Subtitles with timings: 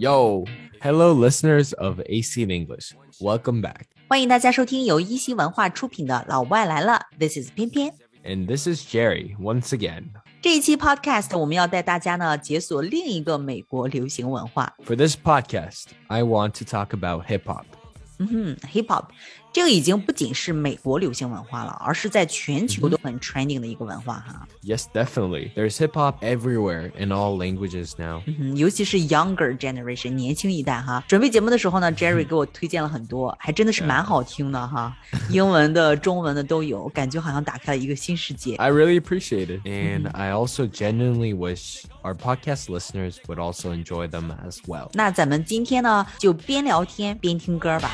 [0.00, 0.44] Yo,
[0.80, 2.94] hello, listeners of AC in English.
[3.20, 3.86] Welcome back.
[4.08, 7.92] 欢迎大家收听由一席文化出品的《老外来了》，This is 翩翩
[8.24, 10.04] ，and this is Jerry once again.
[10.40, 14.72] 这一期 podcast 我们要带大家呢解锁另一个美国流行文化。
[14.86, 17.64] For this podcast, I want to talk about hip hop.
[18.18, 19.06] Mm-hmm, 嗯哼，hip hop
[19.57, 24.47] 这个已经不仅是美国流行文化了，而是在全球都很 trending 的一个文化哈。
[24.63, 25.51] Yes, definitely.
[25.53, 28.23] There's hip hop everywhere in all languages now.
[28.25, 31.03] 嗯哼，尤其是 younger generation 年轻一代哈。
[31.07, 34.95] 准备节目的时候呢，Jerry 给我推荐了很多，还真的是蛮好听的哈，
[35.29, 38.55] 英文的、中文的都有，感觉好像打开了一个新世界。
[38.55, 39.61] I really appreciate it.
[39.67, 44.89] And I also genuinely wish our podcast listeners would also enjoy them as well.
[44.93, 47.91] 那咱们今天呢，就边聊天边听歌吧。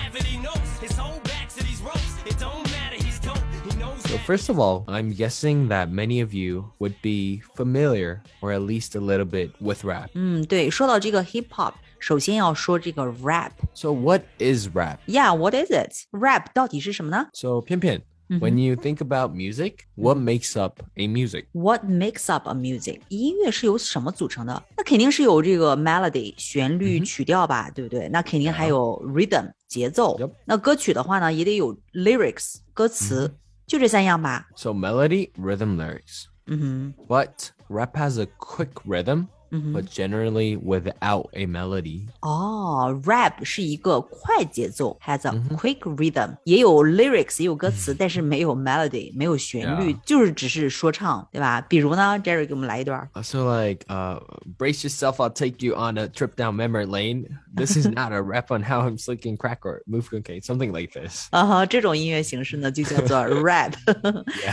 [4.13, 8.61] So, first of all, I'm guessing that many of you would be familiar or at
[8.61, 10.09] least a little bit with rap.
[10.13, 13.51] 嗯，对，说到这个 hip hop，首先要说这个 rap。
[13.73, 14.97] So, what is rap?
[15.07, 16.05] Yeah, what is it?
[16.11, 18.01] Rap 到底是什么呢 So, Pian Pian,
[18.39, 21.45] when you think about music, what makes up a music?
[21.51, 23.01] ？What makes up a music？
[23.09, 24.63] 音乐是由什么组成的？
[24.77, 28.07] 那肯定是有这个 melody 旋律、曲调吧，对不对？
[28.09, 30.17] 那肯定还有 rhythm 节奏。
[30.17, 33.35] Yep 那歌曲的话呢，也得有 lyrics 歌词，
[33.67, 34.47] 就这三样吧。
[34.55, 36.25] So, melody, rhythm, lyrics.
[36.47, 42.05] 嗯 But rap has a quick rhythm, but generally without a melody.
[42.21, 51.61] 哼，哦，rap 是一个快节奏，has a quick rhythm，、也有 lyrics 也有歌词，但是没有 melody，没有旋律 Yeah 就是只是说唱，对吧？
[51.61, 53.09] 比如呢，Jerry 给我们来一段。
[53.13, 54.19] Uh, So, like, uh,
[54.57, 57.25] brace yourself, I'll take you on a trip down memory lane.
[57.55, 60.93] This is not a rap on how I'm slicking crack or move cocaine, something like
[60.93, 61.27] this.
[61.31, 63.73] 啊哈，这种音乐形式呢就叫做 rap，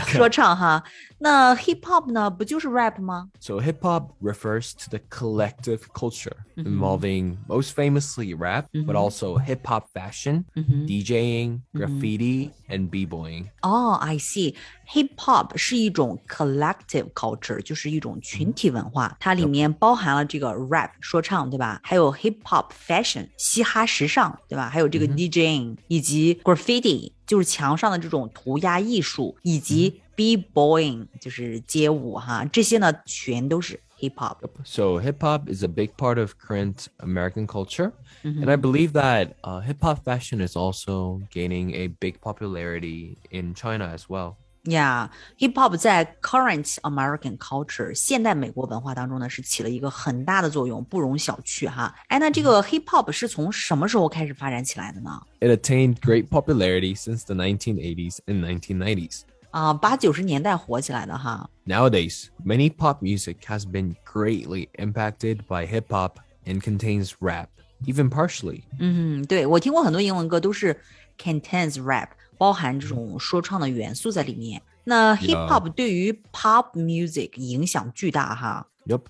[0.07, 0.83] 说唱哈。
[1.21, 3.31] 那 hip hop 呢，不就是 rap 吗？
[3.41, 9.61] So, hip hop refers to the collective culture involving most famously rap, but also hip
[9.65, 13.47] hop fashion, DJing, graffiti, and b boying.
[13.63, 21.81] 哦、i see。hip hop 是一种 collective culture，就是一种群体文化，它里面包含了这个 rap 说唱，对吧？
[21.83, 24.69] 还有 hip hop fashion 嘻哈时尚，对吧？
[24.69, 34.39] 还有这个 DJing 以及 graffiti 就是墙上的这种涂鸦艺术，以及 b boying 就是街舞哈，这些呢全都是 hip hop。
[34.65, 37.93] So, hip hop is a big part of current American culture.
[38.23, 43.55] And I believe that uh, hip hop fashion is also gaining a big popularity in
[43.55, 44.37] China as well.
[44.65, 51.95] Yeah, hip hop 在 current American culture 现代美国文化当中呢，是起了一个很大的作用，不容小觑哈。
[52.09, 55.23] 哎，那这个 hip hop 是从什么时候开始发展起来的呢？
[55.39, 59.21] It attained great popularity since the 1980s and 1990s.
[59.51, 61.49] 啊，八九十年代火起来的哈。
[61.67, 67.49] Nowadays, many pop music has been greatly impacted by hip hop and contains rap,
[67.87, 68.63] even partially.
[68.79, 70.79] 嗯，对我听过很多英文歌都是
[71.19, 74.63] contains rap，包含这种说唱的元素在里面。
[74.85, 78.67] 那 hip hop 对于 pop music 影响巨大哈。
[78.87, 79.03] Yep.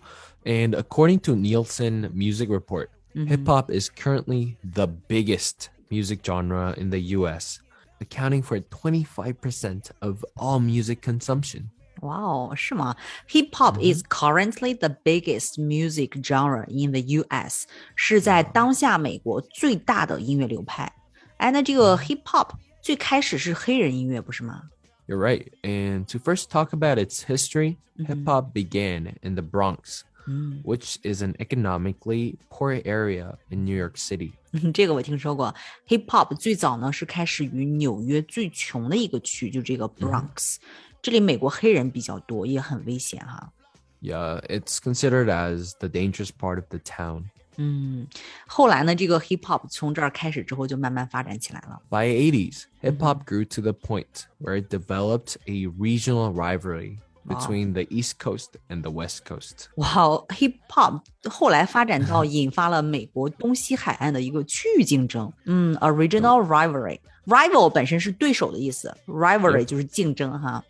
[0.45, 6.91] And according to Nielsen Music Report, hip hop is currently the biggest music genre in
[6.91, 7.59] the US,
[8.01, 11.71] accounting for 25% of all music consumption.
[12.03, 12.95] 哇哦，是吗？
[13.31, 20.93] Hip hop is currently the biggest music genre in the U.S.，是在当下美国最大的音乐流派。
[21.39, 22.51] 哎，那这个 hip hop
[22.83, 24.65] 最开始是黑人音乐，不是吗？
[25.09, 25.47] You're right.
[25.63, 30.03] And to first talk about its history, hip hop began in the Bronx,
[30.65, 34.33] which is an economically poor area in New York City.
[34.53, 35.55] 嗯这个我听说过。
[35.89, 40.57] Hip hop 最早呢是开始于纽约最穷的一个区，就这个 Bronx。
[41.03, 43.53] 这里美国黑人比较多，也很危险哈。
[44.01, 47.25] Yeah, it's considered as the dangerous part of the town.
[47.57, 48.07] 嗯，
[48.47, 51.81] 后来呢，这个 hip hop 从这儿开始之后就慢慢发展起来了。
[51.89, 57.73] By 80s, hip hop grew to the point where it developed a regional rivalry between
[57.73, 59.69] the East Coast and the West Coast.
[59.77, 65.33] 哇哦，hip hop 后来发展到引发了美国东西海岸的一个区域竞争。
[65.45, 70.63] 嗯，a regional rivalry。rival 本身是对手的意思，rivalry 就是竞争哈。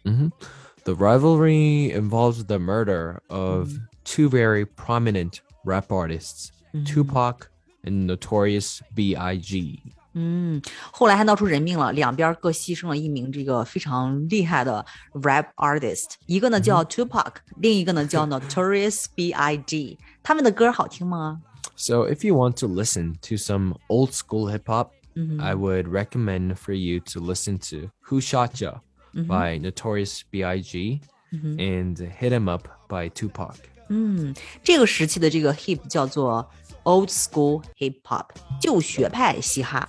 [0.85, 3.73] The rivalry involves the murder of
[4.05, 6.51] two very prominent rap artists,
[6.87, 7.49] Tupac
[7.85, 9.83] and Notorious B.I.G.
[10.15, 19.99] 嗯，后来还闹出人命了，两边各牺牲了一名这个非常厉害的 rap artist，一个呢叫 Tupac，、另一个呢叫 Notorious B.I.G。
[20.23, 21.43] 他们的歌好听吗？
[21.77, 24.93] So, if you want to listen to some old school hip hop,
[25.39, 28.81] I would recommend for you to listen to Who Shot Ya
[29.13, 31.01] by Notorious B.I.G.
[31.33, 33.55] and Hit 'Em Up by Tupac.
[33.89, 34.35] 嗯，
[34.65, 36.51] 这个时期的这个 hip 叫做
[36.85, 38.27] old school hip hop，
[38.61, 39.89] 旧学派嘻哈。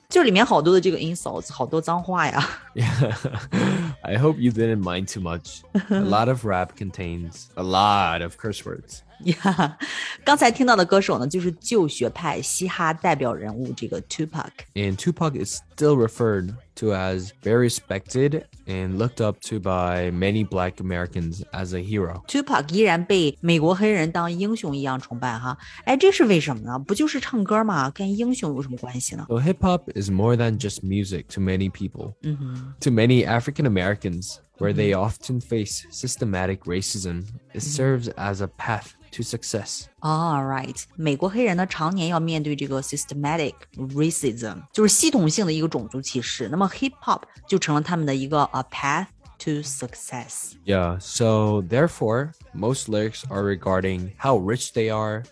[0.10, 2.48] 就是里面好多的这个 insults，好多脏话呀。
[2.74, 3.14] Yeah.
[4.02, 5.60] I hope you didn't mind too much.
[5.88, 9.00] A lot of rap contains a lot of curse words.
[9.24, 9.78] 呀，
[10.24, 14.50] 刚才听到的歌手呢，就是旧学派嘻哈代表人物这个 Tupac。
[14.74, 20.46] And Tupac is still referred to as very respected and looked up to by many
[20.46, 22.22] black Americans as a hero.
[22.28, 26.78] Tupac 依然被美国黑人当英雄一样崇拜哈，哎，这是为什么呢？
[26.78, 27.90] 不就是唱歌吗？
[27.94, 29.24] 跟英雄有什么关系呢？
[29.30, 32.14] So hip hop is more than just music to many people.
[32.80, 38.94] To many African Americans, where they often face systematic racism, it serves as a path
[39.12, 39.88] to success.
[40.00, 46.48] All right，美国黑人呢常年要面对这个 systematic racism，就是系统性的一个种族歧视。
[46.48, 49.06] 那么 hip hop 就成了他们的一个 a path
[49.38, 50.52] to success。
[50.64, 55.24] Yeah, so therefore, most lyrics are regarding how rich they are,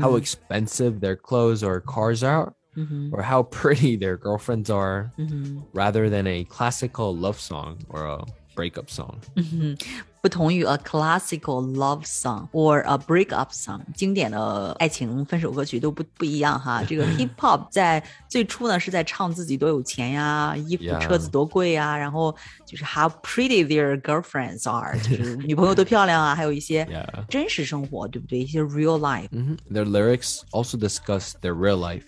[0.00, 3.15] how expensive their clothes or cars are, Mm-hmm.
[3.15, 5.61] or how pretty their girlfriends are, mm-hmm.
[5.73, 8.25] rather than a classical love song or a
[8.55, 9.21] breakup song.
[9.35, 9.75] Mm-hmm.
[10.24, 16.84] 不同于 a classical love song or a breakup song，经典的爱情分手歌曲都不不一样哈。
[16.84, 21.00] 这个 hip hop 在最初呢是在唱自己多有钱呀，衣服 Yeah.
[21.00, 27.24] 车子多贵呀，然后就是 how pretty their girlfriends are，就是女朋友多漂亮啊，还有一些 Yeah.
[27.28, 28.40] 真实生活，对不对？
[28.40, 29.30] 一些 real life。
[29.30, 29.56] Mhm.
[29.70, 32.04] Their lyrics also discuss their real life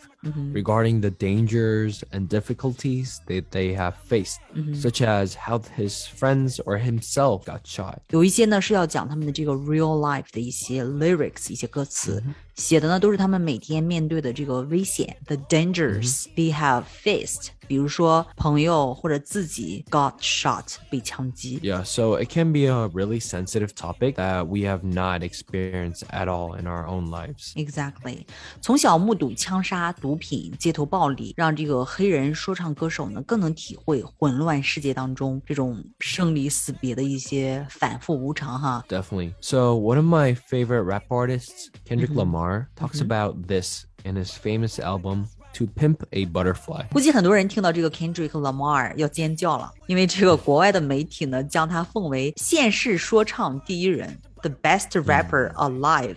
[0.53, 4.37] regarding the dangers and difficulties that they have faced,
[4.73, 7.99] such as how his friends or himself got shot.
[8.12, 12.24] 有一些呢是要讲他们的这个 real life 的一些 lyrics，一些歌词，
[12.56, 17.50] 写的呢都是他们每天面对的这个危险，the dangers they have faced。
[17.67, 21.59] 比如说朋友或者自己 got shot 被枪击。
[21.61, 26.27] Yeah, so it can be a really sensitive topic that we have not experienced at
[26.27, 27.53] all in our own lives.
[27.55, 28.27] Exactly，
[28.61, 38.85] 从小目睹枪杀、毒品、街头暴力，让这个黑人说唱歌手呢更能体会混乱世界当中这种生离死别的一些反复无常哈。
[38.89, 39.35] Definitely.
[39.41, 44.79] So, one of my favorite rap artists, Kendrick Lamar, talks about this in his famous
[44.79, 45.27] album,
[45.57, 46.89] To Pimp a Butterfly.
[46.91, 56.17] 估计很多人听到这个 Kendrick Lamar 要尖叫了，因为这个国外的媒体呢将他奉为现世说唱第一人，the best rapper alive。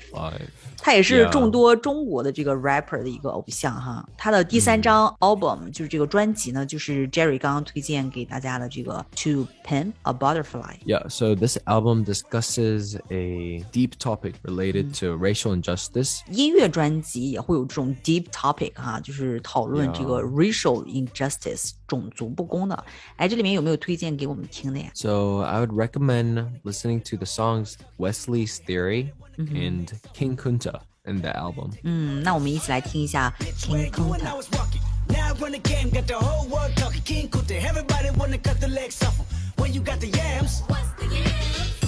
[0.82, 4.06] 他也是众多中国的这个 rapper 的一个偶像哈。
[4.16, 10.76] 他的第三张 album、嗯、就是这个专辑呢，就是 Jerry 刚刚推荐给大家的这个 To Pimp a Butterfly。
[10.86, 16.20] Yeah, so this album discusses a deep topic related to racial injustice。
[16.30, 22.84] 音乐专辑也会有这种 deep topic 哈，就是讨论这个 racial injustice 种族不公的。
[23.16, 30.69] 哎，这里面有没有推荐给我们听的呀？So I would recommend listening to the songs Wesley's Theory and King Kunta
[31.05, 31.71] in the album.
[31.83, 34.35] 嗯，那我们一起来听一下 King When I Kunta。
[34.35, 37.01] was walking, now I run the game, got the whole world talking.
[37.03, 39.25] King Kunta, everybody wanna cut the legs off him.
[39.57, 41.79] When you got the yams, What's the yams?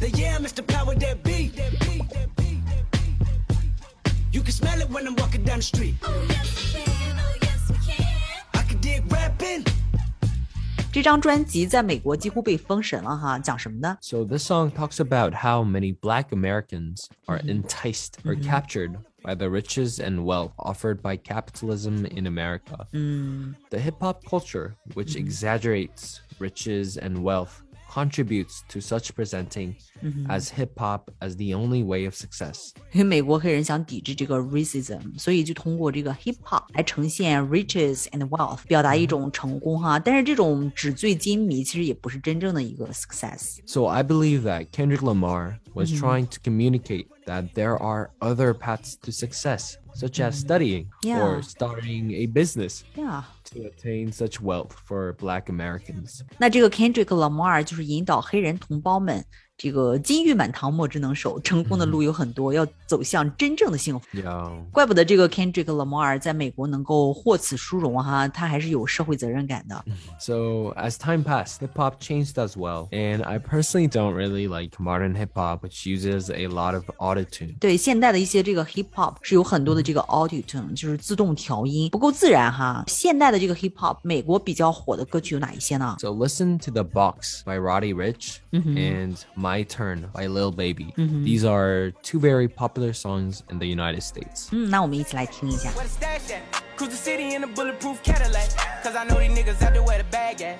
[0.00, 1.48] the yam is the power that be.
[1.48, 4.14] That be, that be, that be, that be.
[4.32, 5.94] You can smell it when I'm walking down the street.
[6.02, 8.06] Oh yes we can, oh yes we can.
[8.54, 9.64] I can dig rapping.
[10.96, 13.96] 这张专辑在美国几乎被封神了哈，讲什么呢？
[14.02, 19.48] So, this song talks about how many black Americans are enticed or captured by the
[19.48, 22.86] riches and wealth offered by capitalism in America.
[23.70, 27.62] The hip hop culture, which exaggerates riches and wealth,
[27.96, 29.74] contributes to such presenting
[30.28, 32.72] as hip hop as the only way of success.
[32.92, 39.98] 因为美国黑人想抵制这个 racism，所以就通过这个 hip hop 来呈现 riches and wealth，表达一种成功哈。
[39.98, 43.58] 但是这种纸醉金迷其实也不是真正的一个 success。
[43.66, 48.94] So I believe that Kendrick Lamar was trying to communicate that there are other paths
[49.02, 51.20] to success, such as studying Yeah.
[51.22, 53.22] or starting a business Yeah.
[53.46, 56.22] to attain such wealth for black Americans.
[56.38, 59.24] 那这个 Kendrick Lamar 就是引导黑人同胞们
[59.57, 64.05] 这个金玉满堂，莫之能守，成功的路有很多，要走向真正的幸福。
[64.71, 69.83] 怪不得这个 Kendrick Lamar 在美国能够获此殊荣哈，他还是有社会责任感的。
[70.19, 72.87] So as time passed, hip hop changed as well.
[72.91, 77.57] And I personally don't really like modern hip hop, which uses a lot of autotune.
[77.57, 82.83] 对现代的一些这个 hip hop 是有很多的这个 auto tune，就是自动调音，不够自然哈。
[82.85, 90.92] 现代的这个 hip hop，美国比较火的歌曲有哪一些呢？So listen to The Box by Roddy Rich and My Turn by Lil Baby.
[90.96, 94.48] These are two very popular songs in the United States.
[94.52, 95.70] 嗯，那我们一起来听一下。
[95.70, 96.40] Where the stash at?
[96.76, 98.48] Cruise the city in a bulletproof Cadillac.
[98.82, 100.58] Cause I know these niggas out there where the bag at.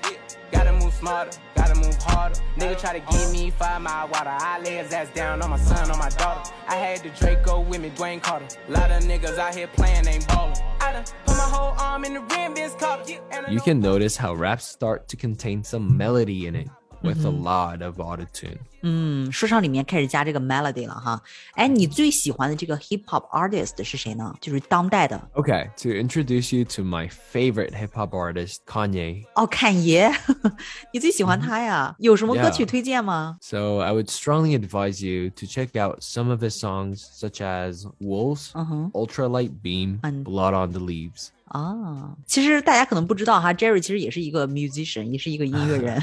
[0.52, 2.38] Gotta move smarter, gotta move harder.
[2.59, 4.31] Nigga try to give me five mile water.
[4.31, 6.52] I lay his ass down on my son, on my daughter.
[6.69, 8.47] I had the Draco with me, Dwayne Carter.
[8.69, 10.54] Lot of niggas out here playing, ain't ballin'.
[10.81, 13.14] I done put my whole arm in the rim, Vince Carter.
[13.33, 16.69] And I You know- can notice how raps start to contain some melody in it
[17.02, 18.59] with a lot of autotune.
[18.85, 21.21] 嗯，说唱里面开始加这个 melody 了哈。
[21.54, 24.35] 哎，你最喜欢的这个 hip hop artist 是谁呢？
[24.40, 29.25] 就是当代的 Okay, to introduce you to my favorite hip hop artist, Kanye.
[29.37, 30.12] 哦，侃爷，
[30.92, 31.95] 你最喜欢他呀？
[31.99, 33.37] 有什么歌曲 Yeah 推荐吗？
[33.40, 37.85] So I would strongly advise you to check out some of his songs, such as
[38.00, 38.50] Wolves,
[38.92, 41.31] Ultralight Beam, And- Blood on the Leaves.
[41.47, 46.02] 啊，其实大家可能不知道哈，Jerry 其实也是一个 musician，也是一个音乐人。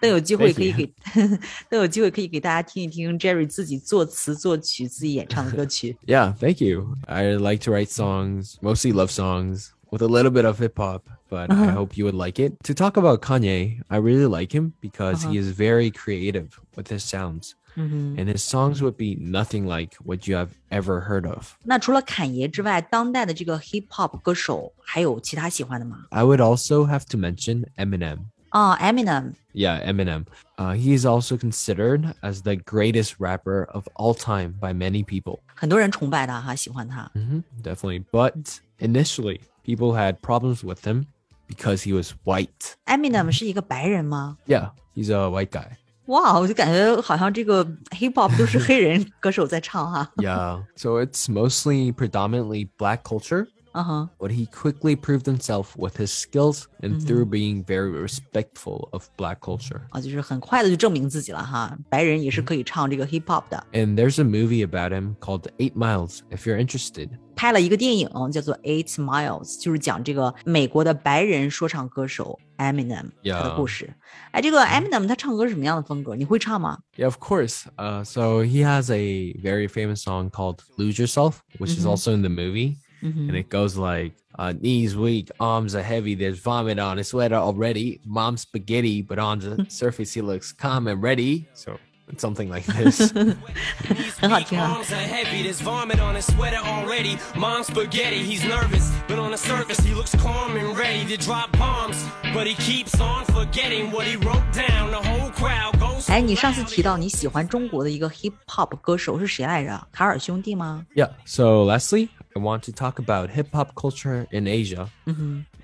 [0.00, 1.38] 等有机会可以 Thank 给，
[1.68, 5.96] 等有机会可以给大家听一听 Jerry 自己作词作曲、自己演唱的歌曲。
[6.06, 6.94] Yeah, thank you.
[7.06, 11.02] I like to write songs, mostly love songs, with a little bit of hip hop,
[11.28, 12.52] but I hope you would like it.
[12.64, 17.02] To talk about Kanye, I really like him because he is very creative with his
[17.02, 17.56] sounds.
[17.76, 21.52] And his songs would be nothing like what you have ever heard of.
[21.64, 26.06] 那除了侃爷之外，当代的这个 hip hop 歌手还有其他喜欢的吗？
[26.08, 28.20] I would also have to mention Eminem.
[28.48, 30.24] 啊，Eminem， Yeah, Eminem.
[30.56, 35.40] Uh, he is also considered as the greatest rapper of all time by many people.
[35.54, 37.10] 很多人崇拜他哈，喜欢他。
[37.14, 38.04] hmm definitely.
[38.10, 41.04] But initially, people had problems with him
[41.46, 42.76] because he was white.
[42.86, 44.38] Eminem 是一个白人吗？
[44.46, 45.72] Yeah, he's a white guy.
[46.10, 50.08] 哇，我就感觉好像这个 hip hop 都是黑人歌手在唱哈。
[50.18, 50.62] Yeah.
[50.76, 53.48] So it's mostly predominantly black culture.
[53.78, 59.04] 嗯哼， But he quickly proved himself with his skills and through being very respectful of
[59.18, 59.82] black culture.
[59.90, 61.76] 啊，就是很快的就证明自己了哈。
[61.90, 63.66] 白人也是可以唱这个 hip hop 的。
[63.72, 67.10] And there's a movie about him called Eight Miles, if you're interested.
[67.34, 73.92] 拍了一个电影叫做《Eight Miles》，就是讲这个美国的白人说唱歌手 Eminem 他的 Yeah 故事。
[74.30, 76.16] 哎，这个 Eminem 他唱歌是什么样的风格？
[76.16, 76.78] 你会唱吗？
[76.96, 77.64] Yeah, of course.
[77.76, 82.22] Uh, so he has a very famous song called Lose Yourself, which is also in
[82.22, 82.78] the movie.
[83.03, 83.29] Mm-hmm.
[83.29, 86.15] And it goes like uh, knees weak, arms are heavy.
[86.15, 87.99] There's vomit on his sweater already.
[88.05, 91.47] Mom spaghetti, but on the surface he looks calm and ready.
[91.53, 91.77] So
[92.17, 93.11] something like this.
[93.15, 94.85] oh, God.
[94.85, 97.17] Heavy, there's vomit on his sweater already.
[97.37, 101.51] Mom spaghetti, he's nervous, but on the surface he looks calm and ready to drop
[101.57, 102.03] bombs.
[102.33, 104.91] But he keeps on forgetting what he wrote down.
[104.91, 105.71] The whole crowd
[106.07, 109.87] 哎，你上次提到你喜欢中国的一个 hip hop 歌手是谁来着？
[109.91, 111.11] 海尔兄弟吗？Yeah.
[111.25, 114.90] So Leslie, I want to talk about hip hop culture in Asia.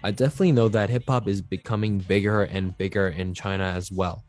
[0.03, 4.23] I definitely know that hip hop is becoming bigger and bigger in China as well.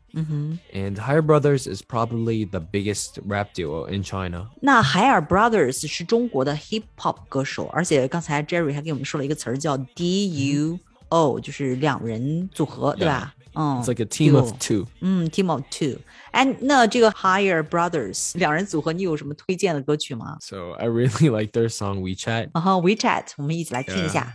[0.72, 4.50] And Higher Brothers is probably the biggest rap duo in China.
[4.60, 13.34] 那海尔 Brothers 是中国的 hip hop 歌手，而且刚才 Jerry 还给我们说了一个词儿叫 DUO，就是两人组合，对吧？
[13.54, 14.86] 嗯 It's like a team of duo two.
[15.00, 15.98] 嗯，Team of Two。
[16.32, 20.36] 哎，那这个 Higher Brothers 两人组合，你有什么推荐的歌曲吗？
[20.40, 22.50] So I really like their song WeChat.
[22.52, 24.34] 然后 WeChat，我们一起来听一下。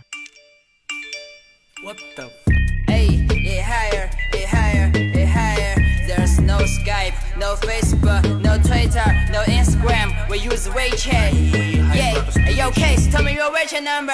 [1.84, 2.30] What the f-
[2.86, 5.76] Hey, it higher, it higher, it higher.
[6.06, 8.33] There's no Skype, no Facebook, no
[8.85, 10.29] Twitter, no Instagram.
[10.29, 11.33] We use WeChat.
[11.95, 14.13] Yeah, yo, case, tell me your WeChat number.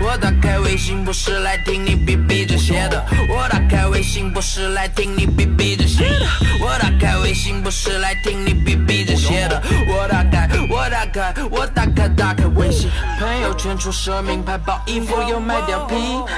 [0.00, 6.26] 我打开微信不是来听你逼逼这些的，我打开微信不是来听你逼逼这些的，
[6.60, 15.94] 我打开微信不是来听你逼逼这些的，我打开，我打开，我打开，打开微信，朋友圈出奢名牌包，衣服又买貂皮，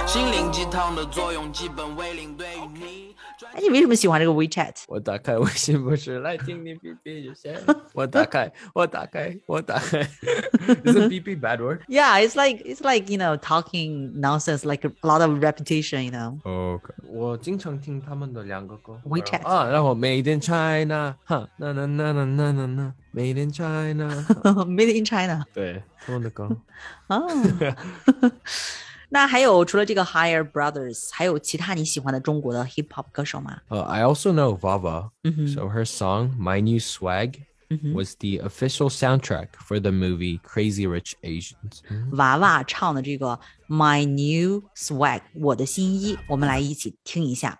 [0.06, 3.03] 心灵鸡汤的作用基本为零，对于你。
[3.53, 4.84] 哎，你为什么喜欢这个 WeChat？
[4.88, 7.60] 我打开微信不是来听你哔哔这些。
[7.94, 10.00] 我打开，我打开，我打开。
[10.84, 11.82] Isn't BB a bad word?
[11.88, 16.12] Yeah, it's like it's like you know talking nonsense, like a lot of repetition, you
[16.12, 16.39] know.
[16.44, 16.94] Okay.
[17.08, 24.25] 我经常听他们的两个歌 WeChat 啊，然后 Made in China，哈，那那那那那那那 Made in China，
[24.65, 26.50] Made in China 对，他们的歌。
[27.08, 27.27] 哦。
[29.10, 33.60] 那还有除了这个 Higher Brothers，还有其他你喜欢的中国的 hip hop 歌手吗？
[33.70, 35.10] Uh, I also know Vava.
[35.24, 35.48] Mm-hmm.
[35.48, 37.41] So her song "My New Swag"
[37.94, 41.82] was the official soundtrack for the movie Crazy Rich Asians.
[42.13, 47.60] 娃娃唱的这个 My New Swag，我的新衣，我们来一起听一下。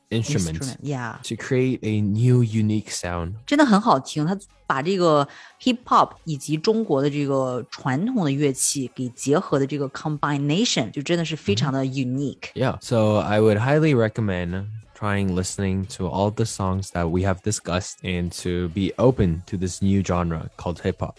[0.10, 3.34] instruments yeah， to create a new unique sound.
[3.46, 4.24] 真的很好听。
[4.26, 5.26] 他把这个
[5.60, 12.52] hip hop 以及中国的这个传统的乐器给结合的这个 combination，就真的是非常的 unique。
[12.54, 12.78] Yeah.
[12.80, 14.66] So I would highly recommend
[14.98, 19.56] trying listening to all the songs that we have discussed and to be open to
[19.56, 21.14] this new genre called hip hop.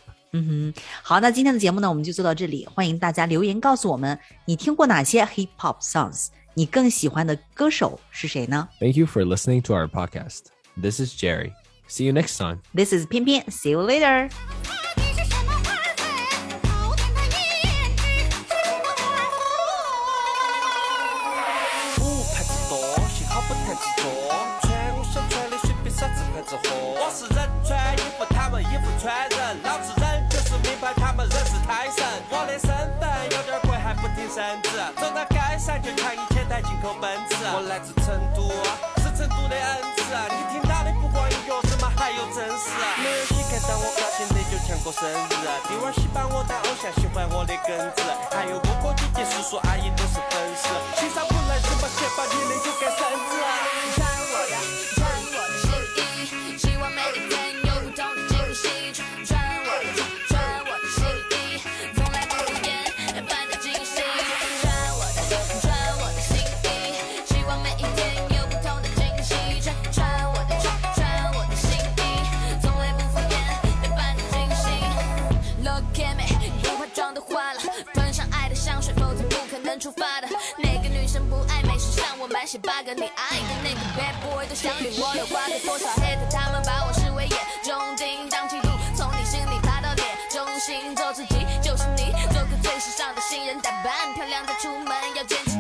[1.02, 2.68] 好，那今天的节目呢，我们就做到这里。
[2.68, 6.28] 欢迎大家留言告诉我们，你听过哪些 hip hop songs？
[6.55, 10.47] 你更喜欢的歌手是谁呢？Thank you for listening to our podcast.
[10.81, 11.53] This is Jerry.
[11.89, 12.61] See you next time.
[12.75, 14.29] This is 翩翩 See you later.
[36.03, 36.32] Thank you.
[36.49, 37.37] 现进口奔驰。
[37.55, 38.51] 我来自成都，
[39.01, 40.03] 是成都的恩赐。
[40.31, 42.71] 你听他的不光有钥匙嘛，还有真实。
[43.03, 45.35] 没有谁看到我高兴的就像过生日。
[45.69, 48.03] 弟娃喜欢我当偶像，喜欢我的耿直。
[48.35, 50.69] 还有哥哥姐姐、叔叔阿姨都是粉丝。
[51.01, 54.02] 欣赏不来怎么写，把你累就该生日。
[82.83, 95.52] 个你爱的那个 bad boy 都想与我有瓜葛，多少 hater 他们把我视为眼中钉，当嫉妒从你心里爬到脸中心，做自己就是你，做个最时尚的新人，打扮漂亮再出门，要坚强。